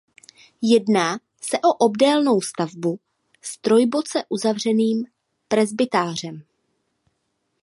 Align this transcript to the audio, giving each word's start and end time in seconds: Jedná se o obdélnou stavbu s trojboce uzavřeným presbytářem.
Jedná 0.61 1.19
se 1.41 1.57
o 1.59 1.73
obdélnou 1.85 2.41
stavbu 2.41 2.99
s 3.41 3.57
trojboce 3.57 4.23
uzavřeným 4.29 5.05
presbytářem. 5.47 6.43